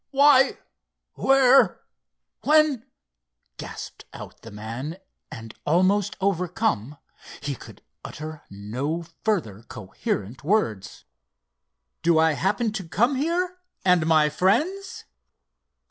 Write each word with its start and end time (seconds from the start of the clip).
"Why—where—when!" 0.09 2.85
gasped 3.57 4.05
out 4.13 4.41
the 4.41 4.49
man, 4.49 4.97
and, 5.31 5.53
almost 5.63 6.17
overcome, 6.19 6.97
he 7.39 7.53
could 7.53 7.83
utter 8.03 8.41
no 8.49 9.03
further 9.23 9.61
coherent 9.61 10.43
words. 10.43 11.05
"Do 12.01 12.17
I 12.17 12.31
happen 12.31 12.71
to 12.73 12.87
come 12.89 13.13
here—and 13.13 14.07
my 14.07 14.27
friends? 14.29 15.03